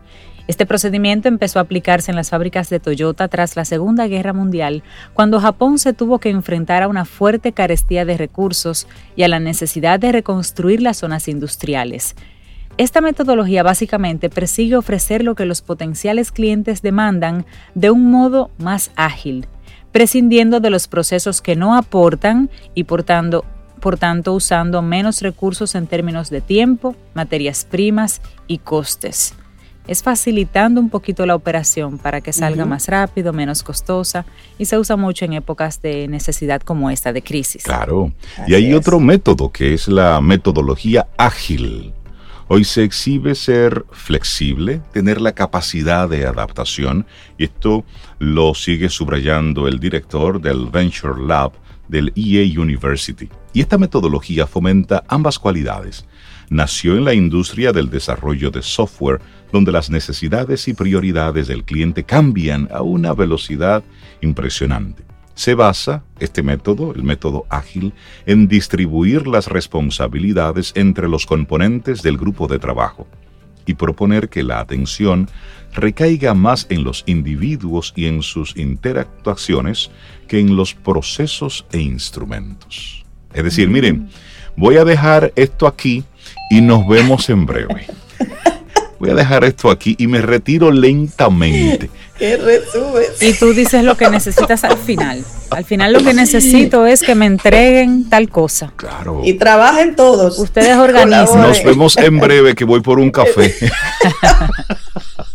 este 0.45 0.65
procedimiento 0.65 1.29
empezó 1.29 1.59
a 1.59 1.61
aplicarse 1.61 2.11
en 2.11 2.17
las 2.17 2.29
fábricas 2.29 2.69
de 2.69 2.81
Toyota 2.81 3.29
tras 3.29 3.55
la 3.55 3.63
Segunda 3.63 4.07
Guerra 4.07 4.33
Mundial, 4.33 4.83
cuando 5.13 5.39
Japón 5.39 5.79
se 5.79 5.93
tuvo 5.93 6.19
que 6.19 6.29
enfrentar 6.29 6.83
a 6.83 6.89
una 6.89 7.05
fuerte 7.05 7.53
carestía 7.53 8.03
de 8.03 8.17
recursos 8.17 8.87
y 9.15 9.23
a 9.23 9.29
la 9.29 9.39
necesidad 9.39 10.01
de 10.01 10.11
reconstruir 10.11 10.81
las 10.81 10.97
zonas 10.97 11.29
industriales. 11.29 12.15
Esta 12.77 12.99
metodología 12.99 13.63
básicamente 13.63 14.29
persigue 14.29 14.75
ofrecer 14.75 15.23
lo 15.23 15.35
que 15.35 15.45
los 15.45 15.61
potenciales 15.61 16.31
clientes 16.31 16.81
demandan 16.81 17.45
de 17.73 17.91
un 17.91 18.11
modo 18.11 18.51
más 18.57 18.91
ágil, 18.97 19.47
prescindiendo 19.93 20.59
de 20.59 20.71
los 20.71 20.89
procesos 20.89 21.41
que 21.41 21.55
no 21.55 21.77
aportan 21.77 22.49
y 22.73 22.83
por 22.83 23.03
tanto, 23.03 23.45
por 23.83 23.97
tanto 23.97 24.33
usando 24.33 24.81
menos 24.81 25.21
recursos 25.21 25.75
en 25.75 25.85
términos 25.85 26.31
de 26.31 26.41
tiempo, 26.41 26.95
materias 27.13 27.67
primas 27.69 28.21
y 28.47 28.59
costes 28.59 29.35
es 29.87 30.01
facilitando 30.01 30.79
un 30.79 30.89
poquito 30.89 31.25
la 31.25 31.35
operación 31.35 31.97
para 31.97 32.21
que 32.21 32.31
salga 32.31 32.65
más 32.65 32.87
rápido, 32.87 33.33
menos 33.33 33.63
costosa 33.63 34.25
y 34.57 34.65
se 34.65 34.77
usa 34.77 34.95
mucho 34.95 35.25
en 35.25 35.33
épocas 35.33 35.81
de 35.81 36.07
necesidad 36.07 36.61
como 36.61 36.89
esta 36.89 37.11
de 37.11 37.21
crisis. 37.21 37.63
Claro. 37.63 38.13
y 38.47 38.53
hay 38.53 38.73
otro 38.73 38.99
método 38.99 39.51
que 39.51 39.73
es 39.73 39.87
la 39.87 40.21
metodología 40.21 41.07
ágil. 41.17 41.93
Hoy 42.47 42.65
se 42.65 42.83
exhibe 42.83 43.35
ser 43.35 43.85
flexible, 43.91 44.81
tener 44.91 45.19
la 45.19 45.31
capacidad 45.31 46.07
de 46.07 46.25
adaptación 46.25 47.05
y 47.37 47.45
esto 47.45 47.83
lo 48.19 48.53
sigue 48.53 48.89
subrayando 48.89 49.67
el 49.67 49.79
director 49.79 50.39
del 50.39 50.67
Venture 50.67 51.21
Lab 51.25 51.51
del 51.93 52.11
EA 52.15 52.59
University. 52.59 53.29
Y 53.53 53.61
esta 53.61 53.77
metodología 53.77 54.47
fomenta 54.47 55.03
ambas 55.07 55.37
cualidades. 55.37 56.05
Nació 56.49 56.97
en 56.97 57.05
la 57.05 57.13
industria 57.13 57.71
del 57.71 57.91
desarrollo 57.91 58.49
de 58.49 58.63
software 58.63 59.21
donde 59.51 59.71
las 59.71 59.91
necesidades 59.91 60.67
y 60.67 60.73
prioridades 60.73 61.47
del 61.47 61.63
cliente 61.63 62.03
cambian 62.03 62.67
a 62.71 62.81
una 62.81 63.13
velocidad 63.13 63.83
impresionante. 64.21 65.03
Se 65.35 65.53
basa 65.53 66.03
este 66.19 66.41
método, 66.41 66.93
el 66.95 67.03
método 67.03 67.45
ágil, 67.49 67.93
en 68.25 68.47
distribuir 68.47 69.27
las 69.27 69.47
responsabilidades 69.47 70.73
entre 70.75 71.07
los 71.07 71.27
componentes 71.27 72.01
del 72.01 72.17
grupo 72.17 72.47
de 72.47 72.57
trabajo 72.57 73.07
y 73.65 73.75
proponer 73.75 74.29
que 74.29 74.43
la 74.43 74.59
atención 74.59 75.29
recaiga 75.73 76.33
más 76.33 76.67
en 76.69 76.83
los 76.83 77.03
individuos 77.05 77.93
y 77.95 78.05
en 78.05 78.21
sus 78.21 78.55
interactuaciones 78.57 79.91
que 80.27 80.39
en 80.39 80.55
los 80.55 80.73
procesos 80.73 81.65
e 81.71 81.79
instrumentos. 81.79 83.03
Es 83.33 83.43
decir, 83.43 83.69
miren, 83.69 84.09
voy 84.55 84.77
a 84.77 84.85
dejar 84.85 85.33
esto 85.35 85.67
aquí 85.67 86.03
y 86.49 86.61
nos 86.61 86.87
vemos 86.87 87.29
en 87.29 87.45
breve 87.45 87.87
voy 89.03 89.11
a 89.11 89.15
dejar 89.15 89.43
esto 89.43 89.69
aquí 89.69 89.97
y 89.99 90.07
me 90.07 90.21
retiro 90.21 90.71
lentamente. 90.71 91.89
¿Qué 92.17 92.37
resumes? 92.37 93.21
Y 93.21 93.33
tú 93.33 93.53
dices 93.53 93.83
lo 93.83 93.97
que 93.97 94.09
necesitas 94.09 94.63
al 94.63 94.77
final. 94.77 95.25
Al 95.49 95.65
final 95.65 95.91
lo 95.91 96.01
que 96.01 96.13
necesito 96.13 96.87
es 96.87 97.01
que 97.01 97.13
me 97.13 97.25
entreguen 97.25 98.09
tal 98.09 98.29
cosa. 98.29 98.71
Claro. 98.77 99.19
Y 99.25 99.33
trabajen 99.33 99.97
todos. 99.97 100.39
Ustedes 100.39 100.77
organizan. 100.77 101.41
Nos 101.41 101.61
vemos 101.65 101.97
en 101.97 102.17
breve 102.17 102.55
que 102.55 102.63
voy 102.63 102.79
por 102.79 102.97
un 102.97 103.11
café. 103.11 103.53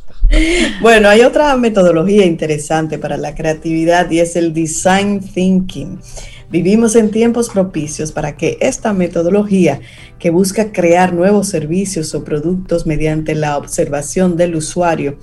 bueno, 0.81 1.09
hay 1.09 1.23
otra 1.23 1.57
metodología 1.57 2.25
interesante 2.27 2.99
para 2.99 3.17
la 3.17 3.35
creatividad 3.35 4.11
y 4.11 4.21
es 4.21 4.37
el 4.37 4.53
design 4.53 5.21
thinking. 5.21 6.01
Vivimos 6.51 6.97
en 6.97 7.11
tiempos 7.11 7.51
propicios 7.51 8.13
para 8.13 8.37
que 8.37 8.57
esta 8.61 8.93
metodología 8.93 9.81
que 10.19 10.31
busca 10.31 10.73
crear 10.73 11.13
nuevos 11.13 11.49
servicios 11.49 12.15
o 12.15 12.25
productos 12.25 12.87
mediante 12.87 13.35
la 13.35 13.59
observación 13.59 14.37
del 14.37 14.57
usuario 14.57 15.19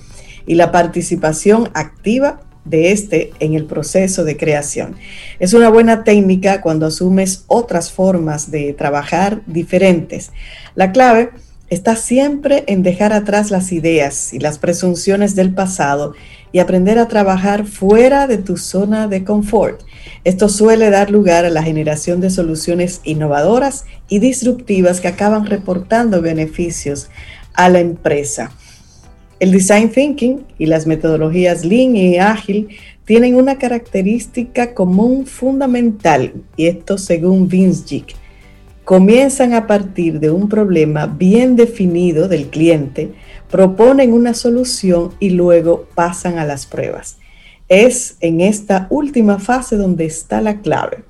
y 0.46 0.56
la 0.56 0.72
participación 0.72 1.70
activa 1.74 2.42
de 2.64 2.92
este 2.92 3.32
en 3.40 3.54
el 3.54 3.66
proceso 3.66 4.24
de 4.24 4.38
creación. 4.38 4.96
Es 5.40 5.54
una 5.54 5.70
buena 5.70 6.04
técnica 6.04 6.62
cuando 6.62 6.88
asumes 6.88 7.46
otras 7.48 7.92
formas 7.92 8.52
de 8.52 8.74
trabajar 8.74 9.42
diferentes. 9.46 10.32
La 10.76 10.92
clave 10.92 11.30
está 11.70 11.96
siempre 11.96 12.64
en 12.68 12.84
dejar 12.84 13.14
atrás 13.14 13.52
las 13.52 13.72
ideas 13.72 14.34
y 14.34 14.40
las 14.40 14.60
presunciones 14.60 15.36
del 15.36 15.54
pasado 15.54 16.14
y 16.52 16.60
aprender 16.60 17.00
a 17.00 17.08
trabajar 17.08 17.66
fuera 17.66 18.28
de 18.28 18.38
tu 18.38 18.58
zona 18.58 19.08
de 19.08 19.24
confort. 19.24 19.82
Esto 20.24 20.48
suele 20.48 20.90
dar 20.90 21.10
lugar 21.10 21.46
a 21.46 21.50
la 21.50 21.64
generación 21.64 22.22
de 22.22 22.30
soluciones 22.30 23.02
innovadoras 23.04 23.86
y 24.08 24.20
disruptivas 24.20 25.02
que 25.02 25.08
acaban 25.08 25.46
reportando 25.46 26.22
beneficios 26.22 27.10
a 27.54 27.70
la 27.70 27.80
empresa. 27.80 28.52
El 29.40 29.52
design 29.52 29.90
thinking 29.90 30.46
y 30.58 30.68
las 30.68 30.88
metodologías 30.88 31.66
lean 31.66 31.96
y 31.96 32.18
ágil 32.20 32.70
tienen 33.04 33.36
una 33.36 33.58
característica 33.58 34.74
común 34.74 35.26
fundamental, 35.26 36.34
y 36.56 36.68
esto 36.68 36.98
según 36.98 37.48
Vince. 37.48 38.06
Comienzan 38.86 39.54
a 39.54 39.66
partir 39.66 40.20
de 40.20 40.30
un 40.30 40.48
problema 40.48 41.08
bien 41.08 41.56
definido 41.56 42.28
del 42.28 42.52
cliente, 42.52 43.14
proponen 43.50 44.14
una 44.14 44.36
solución 44.36 45.10
y 45.20 45.32
luego 45.32 45.88
pasan 45.96 46.38
a 46.38 46.46
las 46.46 46.68
pruebas. 46.68 47.18
Es 47.68 48.16
en 48.20 48.42
esta 48.42 48.86
última 48.92 49.40
fase 49.40 49.76
donde 49.76 50.06
está 50.06 50.40
la 50.40 50.62
clave. 50.62 51.04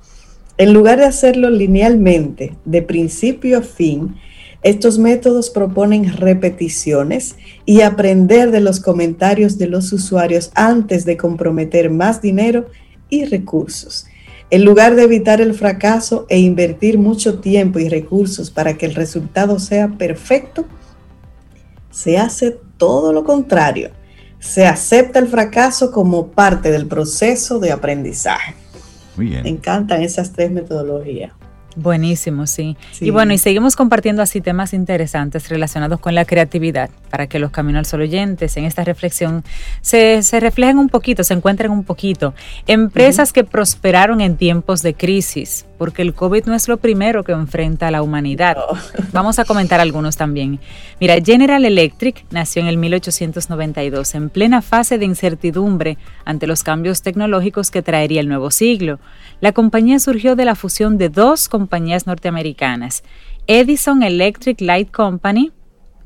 En 0.56 0.72
lugar 0.72 1.00
de 1.00 1.04
hacerlo 1.04 1.50
linealmente, 1.50 2.54
de 2.64 2.80
principio 2.80 3.58
a 3.58 3.62
fin, 3.62 4.16
estos 4.62 4.98
métodos 4.98 5.50
proponen 5.50 6.16
repeticiones 6.16 7.36
y 7.66 7.82
aprender 7.82 8.52
de 8.52 8.60
los 8.60 8.80
comentarios 8.80 9.58
de 9.58 9.66
los 9.66 9.92
usuarios 9.92 10.50
antes 10.54 11.04
de 11.04 11.18
comprometer 11.18 11.90
más 11.90 12.22
dinero 12.22 12.70
y 13.10 13.26
recursos. 13.26 14.06
En 14.50 14.64
lugar 14.64 14.94
de 14.94 15.02
evitar 15.02 15.40
el 15.40 15.54
fracaso 15.54 16.26
e 16.28 16.38
invertir 16.38 16.98
mucho 16.98 17.40
tiempo 17.40 17.78
y 17.78 17.88
recursos 17.88 18.50
para 18.50 18.78
que 18.78 18.86
el 18.86 18.94
resultado 18.94 19.58
sea 19.58 19.88
perfecto, 19.88 20.64
se 21.90 22.18
hace 22.18 22.56
todo 22.76 23.12
lo 23.12 23.24
contrario. 23.24 23.90
Se 24.38 24.66
acepta 24.66 25.18
el 25.18 25.26
fracaso 25.26 25.90
como 25.90 26.28
parte 26.28 26.70
del 26.70 26.86
proceso 26.86 27.58
de 27.58 27.72
aprendizaje. 27.72 28.54
Muy 29.16 29.26
bien. 29.26 29.42
Me 29.42 29.48
encantan 29.48 30.02
esas 30.02 30.32
tres 30.32 30.50
metodologías. 30.50 31.32
Buenísimo, 31.76 32.46
sí. 32.46 32.74
Y 33.02 33.10
bueno, 33.10 33.34
y 33.34 33.38
seguimos 33.38 33.76
compartiendo 33.76 34.22
así 34.22 34.40
temas 34.40 34.72
interesantes 34.72 35.50
relacionados 35.50 36.00
con 36.00 36.14
la 36.14 36.24
creatividad 36.24 36.88
para 37.10 37.26
que 37.26 37.38
los 37.38 37.50
Camino 37.50 37.78
al 37.78 37.84
Sol 37.84 38.00
oyentes 38.00 38.56
en 38.56 38.64
esta 38.64 38.82
reflexión 38.82 39.44
se, 39.82 40.22
reflejen 40.40 40.78
un 40.78 40.88
poquito, 40.88 41.22
se 41.22 41.34
encuentren 41.34 41.70
un 41.70 41.84
poquito. 41.84 42.32
Empresas 42.66 43.34
que 43.34 43.44
prosperaron 43.44 44.22
en 44.22 44.38
tiempos 44.38 44.80
de 44.80 44.94
crisis, 44.94 45.66
porque 45.78 46.02
el 46.02 46.14
COVID 46.14 46.44
no 46.46 46.54
es 46.54 46.68
lo 46.68 46.76
primero 46.78 47.24
que 47.24 47.32
enfrenta 47.32 47.88
a 47.88 47.90
la 47.90 48.02
humanidad. 48.02 48.56
Vamos 49.12 49.38
a 49.38 49.44
comentar 49.44 49.80
algunos 49.80 50.16
también. 50.16 50.60
Mira, 51.00 51.16
General 51.24 51.64
Electric 51.64 52.24
nació 52.30 52.62
en 52.62 52.68
el 52.68 52.76
1892, 52.76 54.14
en 54.14 54.30
plena 54.30 54.62
fase 54.62 54.98
de 54.98 55.04
incertidumbre 55.04 55.98
ante 56.24 56.46
los 56.46 56.62
cambios 56.62 57.02
tecnológicos 57.02 57.70
que 57.70 57.82
traería 57.82 58.20
el 58.20 58.28
nuevo 58.28 58.50
siglo. 58.50 58.98
La 59.40 59.52
compañía 59.52 59.98
surgió 59.98 60.36
de 60.36 60.44
la 60.44 60.54
fusión 60.54 60.98
de 60.98 61.08
dos 61.08 61.48
compañías 61.48 62.06
norteamericanas, 62.06 63.04
Edison 63.46 64.02
Electric 64.02 64.60
Light 64.60 64.90
Company 64.90 65.52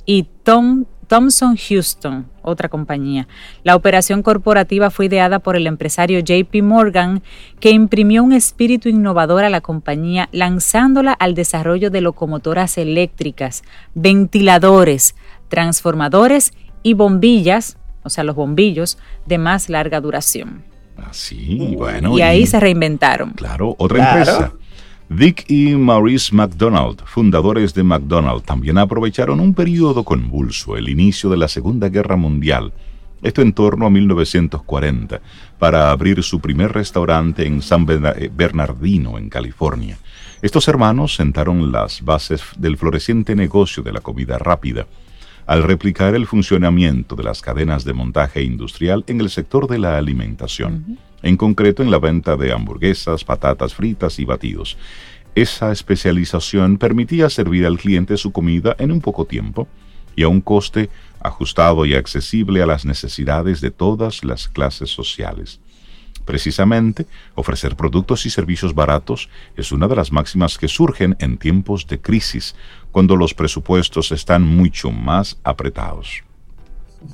y 0.05 0.27
Tom 0.43 0.85
Thomson 1.11 1.57
Houston, 1.57 2.29
otra 2.41 2.69
compañía. 2.69 3.27
La 3.65 3.75
operación 3.75 4.23
corporativa 4.23 4.91
fue 4.91 5.07
ideada 5.07 5.41
por 5.41 5.57
el 5.57 5.67
empresario 5.67 6.21
JP 6.21 6.63
Morgan, 6.63 7.25
que 7.59 7.73
imprimió 7.73 8.23
un 8.23 8.33
espíritu 8.33 8.89
innovador 8.89 9.43
a 9.43 9.51
la 9.51 9.61
compañía 9.61 10.29
lanzándola 10.31 11.13
al 11.13 11.35
desarrollo 11.35 11.91
de 11.91 12.01
locomotoras 12.01 12.79
eléctricas, 12.79 13.65
ventiladores, 13.93 15.17
transformadores 15.49 16.53
y 16.85 16.95
bombillas, 16.95 17.77
o 18.05 18.09
sea, 18.09 18.23
los 18.23 18.37
bombillos 18.37 18.97
de 19.27 19.39
más 19.39 19.69
larga 19.69 20.01
duración. 20.01 20.63
Así, 20.97 21.75
bueno. 21.77 22.17
Y 22.17 22.23
ahí 22.23 22.47
se 22.47 22.61
reinventaron. 22.61 23.33
Claro, 23.33 23.75
otra 23.79 24.11
empresa. 24.11 24.53
Dick 25.13 25.51
y 25.51 25.75
Maurice 25.75 26.33
McDonald, 26.33 27.03
fundadores 27.05 27.75
de 27.75 27.83
McDonald's, 27.83 28.45
también 28.45 28.79
aprovecharon 28.79 29.41
un 29.41 29.55
periodo 29.55 30.05
convulso, 30.05 30.77
el 30.77 30.89
inicio 30.89 31.29
de 31.29 31.37
la 31.37 31.49
Segunda 31.49 31.89
Guerra 31.89 32.15
Mundial, 32.15 32.73
esto 33.21 33.43
en 33.43 33.53
torno 33.53 33.87
a 33.87 33.91
1940, 33.91 35.21
para 35.59 35.91
abrir 35.91 36.23
su 36.23 36.39
primer 36.39 36.71
restaurante 36.73 37.45
en 37.45 37.61
San 37.61 37.87
eh, 37.91 38.31
Bernardino, 38.33 39.19
en 39.19 39.29
California. 39.29 39.99
Estos 40.43 40.69
hermanos 40.69 41.17
sentaron 41.17 41.73
las 41.73 42.03
bases 42.03 42.45
del 42.57 42.77
floreciente 42.77 43.35
negocio 43.35 43.83
de 43.83 43.93
la 43.93 44.01
comida 44.01 44.39
rápida, 44.39 44.87
al 45.45 45.65
replicar 45.65 46.15
el 46.15 46.29
funcionamiento 46.29 47.17
de 47.17 47.25
las 47.25 47.43
cadenas 47.43 47.85
de 47.85 47.95
montaje 47.95 48.45
industrial 48.45 49.03
en 49.09 49.21
el 49.21 49.29
sector 49.29 49.67
de 49.67 49.81
la 49.81 49.99
alimentación 49.99 50.99
en 51.23 51.37
concreto 51.37 51.83
en 51.83 51.91
la 51.91 51.99
venta 51.99 52.37
de 52.37 52.53
hamburguesas, 52.53 53.25
patatas 53.25 53.75
fritas 53.75 54.19
y 54.19 54.25
batidos. 54.25 54.77
Esa 55.35 55.71
especialización 55.71 56.79
permitía 56.79 57.31
servir 57.31 57.67
al 57.67 57.79
cliente 57.79 58.17
su 58.17 58.33
comida 58.33 58.75
en 58.79 58.91
un 58.91 59.01
poco 59.01 59.25
tiempo 59.27 59.69
y 60.17 60.25
a 60.25 60.29
un 60.29 60.41
coste 60.41 60.91
ajustado 61.21 61.87
y 61.87 61.95
accesible 61.95 62.63
a 62.63 62.67
las 62.67 62.85
necesidades 62.85 63.61
de 63.61 63.71
todas 63.71 64.25
las 64.25 64.49
clases 64.49 64.91
sociales. 64.91 65.61
Precisamente, 66.25 67.07
ofrecer 67.35 67.77
productos 67.77 68.27
y 68.27 68.31
servicios 68.31 68.75
baratos 68.75 69.29
es 69.57 69.73
una 69.73 69.89
de 69.89 69.97
las 69.97 70.13
máximas 70.13 70.59
que 70.59 70.69
surgen 70.69 71.17
en 71.19 71.39
tiempos 71.39 71.87
de 71.87 72.01
crisis, 72.01 72.55
cuando 72.93 73.17
los 73.17 73.35
presupuestos 73.35 74.13
están 74.13 74.43
mucho 74.43 74.91
más 74.91 75.39
apretados. 75.45 76.23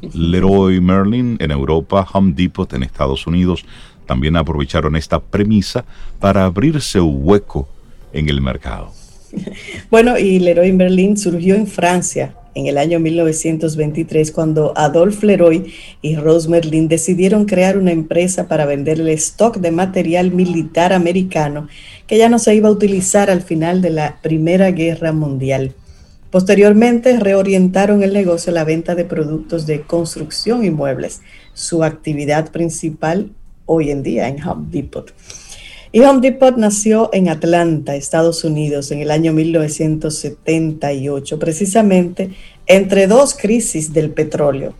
Leroy 0.12 0.80
Merlin 0.80 1.36
en 1.40 1.50
Europa, 1.50 2.06
Home 2.12 2.32
Depot 2.34 2.72
en 2.72 2.82
Estados 2.82 3.26
Unidos 3.26 3.64
también 4.06 4.36
aprovecharon 4.36 4.96
esta 4.96 5.20
premisa 5.20 5.84
para 6.20 6.44
abrirse 6.44 7.00
un 7.00 7.20
hueco 7.22 7.68
en 8.12 8.28
el 8.28 8.40
mercado. 8.40 8.92
Bueno, 9.90 10.18
y 10.18 10.38
Leroy 10.38 10.72
Merlin 10.72 11.16
surgió 11.16 11.54
en 11.56 11.66
Francia 11.66 12.34
en 12.56 12.66
el 12.66 12.78
año 12.78 12.98
1923 12.98 14.32
cuando 14.32 14.72
Adolphe 14.76 15.26
Leroy 15.26 15.72
y 16.00 16.16
Rose 16.16 16.48
Merlin 16.48 16.88
decidieron 16.88 17.44
crear 17.44 17.76
una 17.76 17.92
empresa 17.92 18.48
para 18.48 18.64
vender 18.64 18.98
el 18.98 19.08
stock 19.10 19.58
de 19.58 19.70
material 19.70 20.30
militar 20.30 20.94
americano 20.94 21.68
que 22.06 22.16
ya 22.16 22.30
no 22.30 22.38
se 22.38 22.54
iba 22.54 22.68
a 22.68 22.72
utilizar 22.72 23.30
al 23.30 23.42
final 23.42 23.82
de 23.82 23.90
la 23.90 24.18
Primera 24.22 24.70
Guerra 24.70 25.12
Mundial. 25.12 25.74
Posteriormente 26.30 27.18
reorientaron 27.20 28.02
el 28.02 28.14
negocio 28.14 28.50
a 28.50 28.54
la 28.54 28.64
venta 28.64 28.94
de 28.94 29.04
productos 29.04 29.66
de 29.66 29.82
construcción 29.82 30.64
y 30.64 30.70
muebles. 30.70 31.20
Su 31.52 31.84
actividad 31.84 32.50
principal 32.52 33.30
hoy 33.66 33.90
en 33.90 34.02
día 34.02 34.28
en 34.28 34.42
Home 34.46 34.68
Depot. 34.70 35.12
Y 35.92 36.00
Home 36.00 36.20
Depot 36.20 36.56
nació 36.56 37.10
en 37.12 37.28
Atlanta, 37.28 37.94
Estados 37.94 38.44
Unidos, 38.44 38.90
en 38.90 39.00
el 39.00 39.10
año 39.10 39.32
1978, 39.32 41.38
precisamente 41.38 42.30
entre 42.66 43.06
dos 43.06 43.34
crisis 43.34 43.92
del 43.92 44.10
petróleo, 44.10 44.74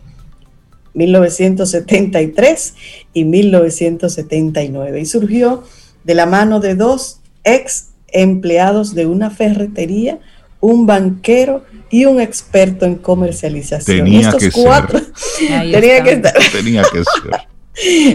1973 0.93 2.73
y 3.13 3.23
1979, 3.23 4.99
y 4.99 5.05
surgió 5.05 5.63
de 6.03 6.15
la 6.15 6.25
mano 6.25 6.59
de 6.59 6.75
dos 6.75 7.21
ex 7.43 7.89
empleados 8.09 8.93
de 8.93 9.05
una 9.05 9.29
ferretería, 9.29 10.19
un 10.59 10.85
banquero 10.85 11.63
y 11.89 12.05
un 12.05 12.19
experto 12.19 12.85
en 12.85 12.95
comercialización. 12.95 14.05
Tenía 14.05 14.33
que 14.33 14.51
cuatro, 14.51 14.99
Tenía 15.37 16.03
que, 16.03 16.21
tenía 16.51 16.83
que 16.83 17.03
ser. 17.03 17.47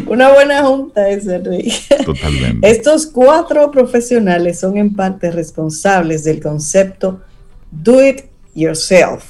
Una 0.06 0.32
buena 0.32 0.64
junta 0.64 1.08
ese 1.08 1.38
rey. 1.38 1.72
Totalmente. 2.04 2.68
Estos 2.68 3.06
cuatro 3.06 3.70
profesionales 3.70 4.58
son 4.58 4.76
en 4.76 4.94
parte 4.94 5.30
responsables 5.30 6.24
del 6.24 6.40
concepto 6.40 7.20
Do 7.70 8.04
It 8.04 8.24
Yourself, 8.54 9.24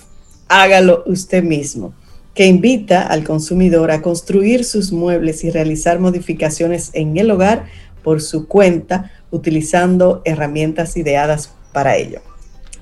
hágalo 0.48 1.04
usted 1.06 1.42
mismo, 1.44 1.94
que 2.34 2.46
invita 2.46 3.06
al 3.06 3.24
consumidor 3.24 3.90
a 3.90 4.02
construir 4.02 4.64
sus 4.64 4.90
muebles 4.90 5.44
y 5.44 5.50
realizar 5.50 6.00
modificaciones 6.00 6.90
en 6.94 7.16
el 7.18 7.30
hogar 7.30 7.66
por 8.02 8.20
su 8.20 8.48
cuenta 8.48 9.12
utilizando 9.30 10.22
herramientas 10.24 10.96
ideadas 10.96 11.54
para 11.72 11.96
ello. 11.96 12.20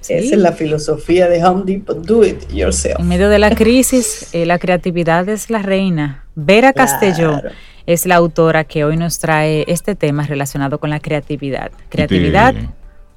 Esa 0.09 0.35
es 0.35 0.39
la 0.39 0.53
filosofía 0.53 1.29
de 1.29 1.45
Home 1.45 1.65
Depot, 1.67 2.05
do 2.05 2.25
it 2.25 2.49
yourself. 2.51 2.99
En 2.99 3.09
medio 3.09 3.29
de 3.29 3.39
la 3.39 3.55
crisis, 3.55 4.29
eh, 4.33 4.47
la 4.47 4.59
creatividad 4.59 5.29
es 5.29 5.51
la 5.51 5.61
reina. 5.61 6.25
Vera 6.43 6.73
Castelló 6.73 7.43
es 7.85 8.07
la 8.07 8.17
autora 8.17 8.65
que 8.65 8.85
hoy 8.85 8.97
nos 8.97 9.19
trae 9.19 9.65
este 9.69 9.95
tema 9.95 10.27
relacionado 10.27 10.81
con 10.81 10.89
la 10.89 10.99
creatividad. 10.99 11.71
Creatividad, 11.91 12.55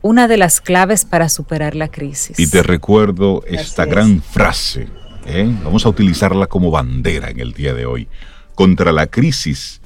una 0.02 0.28
de 0.28 0.36
las 0.36 0.60
claves 0.60 1.06
para 1.06 1.30
superar 1.30 1.74
la 1.74 1.88
crisis. 1.88 2.38
Y 2.38 2.50
te 2.50 2.62
recuerdo 2.64 3.42
esta 3.48 3.86
gran 3.86 4.22
frase, 4.22 4.90
¿eh? 5.26 5.50
vamos 5.64 5.86
a 5.86 5.90
utilizarla 5.90 6.48
como 6.48 6.70
bandera 6.70 7.30
en 7.30 7.40
el 7.40 7.54
día 7.54 7.74
de 7.74 7.86
hoy. 7.86 8.10
Contra 8.56 8.92
la 8.92 9.08
crisis, 9.08 9.80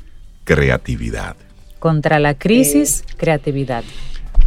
creatividad. 0.44 1.36
Contra 1.78 2.18
la 2.18 2.34
crisis, 2.34 3.04
creatividad. 3.18 3.84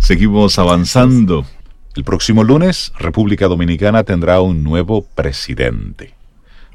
Seguimos 0.01 0.59
avanzando. 0.59 1.47
El 1.95 2.03
próximo 2.03 2.43
lunes, 2.43 2.93
República 2.99 3.47
Dominicana 3.47 4.03
tendrá 4.03 4.41
un 4.41 4.65
nuevo 4.65 5.03
presidente. 5.03 6.15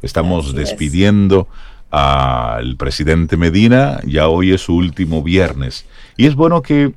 Estamos 0.01 0.54
despidiendo 0.54 1.47
al 1.91 2.76
presidente 2.78 3.38
Medina, 3.38 4.00
ya 4.06 4.28
hoy 4.28 4.52
es 4.52 4.62
su 4.62 4.76
último 4.76 5.24
viernes. 5.24 5.86
Y 6.17 6.26
es 6.26 6.36
bueno 6.36 6.62
que 6.62 6.93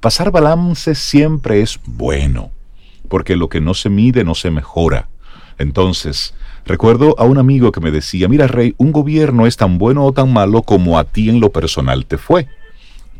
pasar 0.00 0.30
balance 0.30 0.94
siempre 0.94 1.60
es 1.60 1.80
bueno, 1.86 2.50
porque 3.08 3.36
lo 3.36 3.48
que 3.48 3.60
no 3.60 3.74
se 3.74 3.88
mide 3.88 4.24
no 4.24 4.34
se 4.34 4.50
mejora. 4.50 5.08
Entonces, 5.58 6.34
recuerdo 6.64 7.14
a 7.18 7.24
un 7.24 7.38
amigo 7.38 7.72
que 7.72 7.80
me 7.80 7.90
decía, 7.90 8.28
mira 8.28 8.46
Rey, 8.46 8.74
un 8.78 8.92
gobierno 8.92 9.46
es 9.46 9.56
tan 9.56 9.78
bueno 9.78 10.04
o 10.04 10.12
tan 10.12 10.32
malo 10.32 10.62
como 10.62 10.98
a 10.98 11.04
ti 11.04 11.28
en 11.28 11.40
lo 11.40 11.50
personal 11.50 12.06
te 12.06 12.18
fue. 12.18 12.46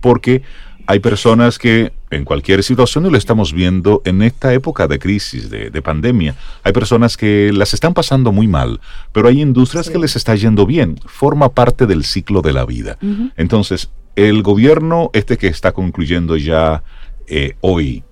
Porque 0.00 0.42
hay 0.86 1.00
personas 1.00 1.58
que 1.58 1.92
en 2.10 2.24
cualquier 2.24 2.62
situación, 2.62 3.06
y 3.06 3.10
lo 3.10 3.18
estamos 3.18 3.52
viendo 3.52 4.02
en 4.04 4.22
esta 4.22 4.52
época 4.52 4.86
de 4.86 4.98
crisis, 4.98 5.50
de, 5.50 5.82
pandemia, 5.82 6.34
hay 6.62 6.72
personas 6.72 7.16
que 7.16 7.50
las 7.52 7.74
están 7.74 7.94
pasando 7.94 8.32
muy 8.32 8.46
mal, 8.46 8.80
pero 9.12 9.28
hay 9.28 9.40
industrias 9.40 9.90
que 9.90 9.98
les 9.98 10.16
está 10.16 10.34
yendo 10.34 10.66
bien, 10.66 10.98
forma 11.06 11.50
parte 11.50 11.86
del 11.86 12.04
ciclo 12.04 12.42
de 12.42 12.52
la 12.52 12.64
vida. 12.64 12.98
Entonces, 13.36 13.90
el 14.14 14.42
gobierno, 14.42 15.10
este 15.12 15.36
que 15.36 15.48
está 15.48 15.72
concluyendo 15.72 16.36
ya 16.36 16.82
eh, 17.26 17.54
hoy, 17.60 18.04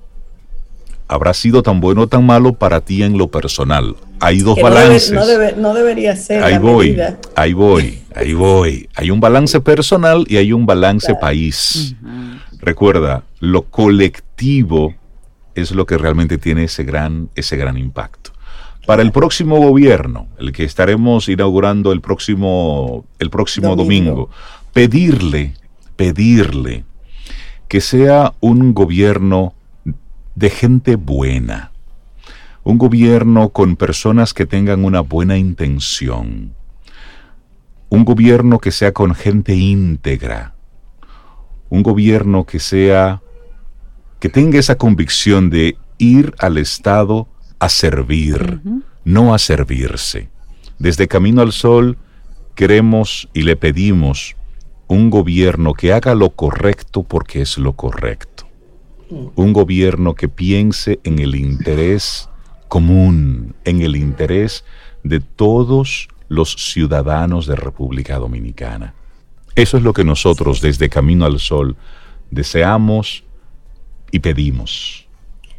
habrá 1.08 1.34
sido 1.34 1.62
tan 1.62 1.80
bueno 1.80 2.02
o 2.02 2.06
tan 2.06 2.26
malo 2.26 2.54
para 2.54 2.80
ti 2.80 3.02
en 3.02 3.16
lo 3.16 3.28
personal. 3.28 3.96
Hay 4.20 4.40
dos 4.40 4.58
balances. 4.60 5.12
no, 5.56 5.74
debería 5.74 6.16
ser. 6.16 6.42
Ahí 6.42 6.58
voy, 6.58 6.96
ahí 7.37 7.52
voy, 7.52 8.00
ahí 8.14 8.32
voy. 8.32 8.88
Hay 8.94 9.10
un 9.10 9.20
balance 9.20 9.60
personal 9.60 10.24
y 10.28 10.37
hay 10.37 10.52
un 10.52 10.66
balance 10.66 11.14
país. 11.14 11.94
Recuerda, 12.64 13.24
lo 13.40 13.64
colectivo 13.64 14.94
es 15.55 15.72
lo 15.72 15.85
que 15.85 15.98
realmente 15.98 16.38
tiene 16.38 16.64
ese 16.64 16.83
gran, 16.83 17.29
ese 17.35 17.59
gran 17.59 17.77
impacto. 17.77 18.31
Para 18.87 19.03
el 19.03 19.12
próximo 19.12 19.59
gobierno, 19.59 20.29
el 20.38 20.53
que 20.53 20.64
estaremos 20.64 21.29
inaugurando 21.29 21.92
el 21.92 22.00
próximo, 22.00 23.05
el 23.18 23.29
próximo 23.29 23.77
domingo, 23.77 24.31
pedirle, 24.72 25.55
pedirle 25.96 26.85
que 27.68 27.83
sea 27.83 28.33
un 28.40 28.72
gobierno 28.72 29.53
de 30.35 30.48
gente 30.48 30.96
buena, 30.96 31.70
un 32.62 32.79
gobierno 32.79 33.50
con 33.50 33.77
personas 33.77 34.33
que 34.33 34.46
tengan 34.46 34.87
una 34.87 35.00
buena 35.00 35.37
intención, 35.37 36.55
un 37.90 38.05
gobierno 38.07 38.59
que 38.59 38.70
sea 38.70 38.92
con 38.92 39.14
gente 39.14 39.55
íntegra, 39.55 40.53
un 41.74 41.82
gobierno 41.82 42.44
que 42.44 42.60
sea, 42.60 43.20
que 44.20 44.28
tenga 44.28 44.60
esa 44.60 44.76
convicción 44.76 45.50
de 45.50 45.76
ir 45.98 46.32
al 46.38 46.56
Estado 46.56 47.26
a 47.58 47.68
servir, 47.68 48.60
no 49.04 49.34
a 49.34 49.38
servirse. 49.38 50.28
Desde 50.78 51.08
Camino 51.08 51.42
al 51.42 51.50
Sol 51.50 51.98
queremos 52.54 53.28
y 53.34 53.42
le 53.42 53.56
pedimos 53.56 54.37
un 54.87 55.10
gobierno 55.10 55.74
que 55.74 55.92
haga 55.92 56.14
lo 56.14 56.30
correcto 56.30 57.02
porque 57.02 57.42
es 57.42 57.58
lo 57.58 57.72
correcto. 57.72 58.46
Un 59.34 59.52
gobierno 59.52 60.14
que 60.14 60.28
piense 60.28 61.00
en 61.02 61.18
el 61.18 61.34
interés 61.34 62.28
común, 62.68 63.56
en 63.64 63.82
el 63.82 63.96
interés 63.96 64.64
de 65.02 65.18
todos 65.18 66.08
los 66.28 66.52
ciudadanos 66.52 67.46
de 67.48 67.56
República 67.56 68.16
Dominicana. 68.18 68.94
Eso 69.56 69.76
es 69.76 69.82
lo 69.82 69.92
que 69.92 70.04
nosotros 70.04 70.60
desde 70.60 70.88
Camino 70.88 71.24
al 71.24 71.38
Sol 71.38 71.76
deseamos 72.30 73.24
y 74.10 74.18
pedimos. 74.18 75.06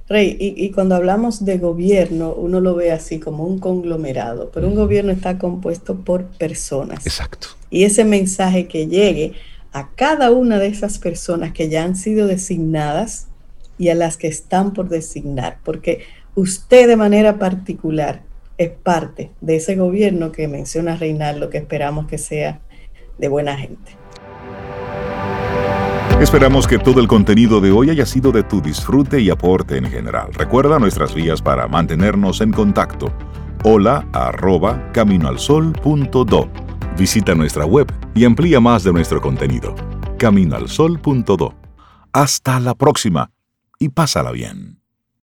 Rey, 0.08 0.38
y, 0.40 0.70
cuando 0.70 0.96
hablamos 0.96 1.46
de 1.46 1.58
gobierno, 1.58 2.34
uno 2.34 2.60
lo 2.60 2.76
ve 2.76 2.92
así 2.92 3.20
como 3.20 3.44
un 3.46 3.58
conglomerado, 3.58 4.52
pero 4.54 4.68
un 4.68 4.76
gobierno 4.76 5.12
está 5.12 5.40
compuesto 5.40 5.96
por 5.96 6.26
personas. 6.26 7.08
Exacto. 7.08 7.48
Y 7.72 7.86
ese 7.86 8.06
mensaje 8.06 8.68
que 8.68 8.86
llegue 8.86 9.34
a 9.72 9.90
cada 9.96 10.30
una 10.30 10.60
de 10.60 10.68
esas 10.68 11.00
personas 11.00 11.54
que 11.54 11.70
ya 11.70 11.84
han 11.84 11.96
sido 11.96 12.28
designadas 12.28 13.28
y 13.80 13.90
a 13.90 13.96
las 13.96 14.16
que 14.16 14.28
están 14.28 14.74
por 14.74 14.90
designar, 14.90 15.58
porque 15.64 16.04
usted 16.36 16.88
de 16.88 16.98
manera 16.98 17.40
particular 17.40 18.22
es 18.58 18.70
parte 18.70 19.32
de 19.42 19.56
ese 19.56 19.76
gobierno 19.76 20.32
que 20.32 20.48
menciona 20.48 20.96
Reinaldo, 20.96 21.50
que 21.50 21.58
esperamos 21.58 22.08
que 22.08 22.20
sea 22.20 22.62
de 23.18 23.28
buena 23.28 23.58
gente. 23.58 23.98
Esperamos 26.22 26.66
que 26.68 26.80
todo 26.80 27.02
el 27.02 27.08
contenido 27.08 27.60
de 27.60 27.72
hoy 27.72 27.90
haya 27.90 28.06
sido 28.06 28.32
de 28.32 28.44
tu 28.44 28.62
disfrute 28.62 29.20
y 29.20 29.30
aporte 29.30 29.78
en 29.78 29.86
general. 29.86 30.34
Recuerda 30.34 30.80
nuestras 30.80 31.14
vías 31.14 31.42
para 31.42 31.68
mantenernos 31.68 32.40
en 32.42 32.52
contacto. 32.52 33.12
Hola 33.64 34.08
arroba 34.14 34.92
caminoalsol.do. 34.94 36.50
Visita 36.98 37.36
nuestra 37.36 37.66
web 37.66 37.92
y 38.14 38.24
amplía 38.24 38.60
más 38.62 38.84
de 38.84 38.94
nuestro 38.94 39.22
contenido. 39.22 39.76
Caminoalsol.do. 40.18 41.54
Hasta 42.14 42.60
la 42.62 42.76
próxima 42.76 43.32
y 43.78 43.90
pásala 43.90 44.32
bien. 44.32 44.85